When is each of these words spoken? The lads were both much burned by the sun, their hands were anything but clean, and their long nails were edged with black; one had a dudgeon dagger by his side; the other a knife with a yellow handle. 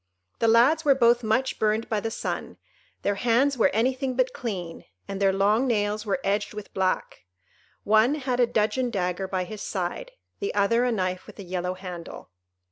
The 0.39 0.47
lads 0.47 0.83
were 0.83 0.95
both 0.95 1.21
much 1.21 1.59
burned 1.59 1.87
by 1.87 1.99
the 1.99 2.09
sun, 2.09 2.57
their 3.03 3.13
hands 3.13 3.55
were 3.55 3.69
anything 3.69 4.15
but 4.15 4.33
clean, 4.33 4.85
and 5.07 5.21
their 5.21 5.31
long 5.31 5.67
nails 5.67 6.07
were 6.07 6.19
edged 6.23 6.55
with 6.55 6.73
black; 6.73 7.25
one 7.83 8.15
had 8.15 8.39
a 8.39 8.47
dudgeon 8.47 8.89
dagger 8.89 9.27
by 9.27 9.43
his 9.43 9.61
side; 9.61 10.09
the 10.39 10.55
other 10.55 10.85
a 10.85 10.91
knife 10.91 11.27
with 11.27 11.37
a 11.37 11.43
yellow 11.43 11.75
handle. 11.75 12.31